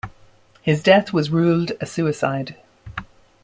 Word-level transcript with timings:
His 0.63 0.81
death 0.81 1.13
was 1.13 1.29
ruled 1.29 1.73
a 1.79 1.85
suicide. 1.85 2.55